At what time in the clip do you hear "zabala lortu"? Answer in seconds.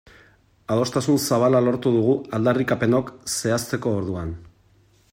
1.25-1.91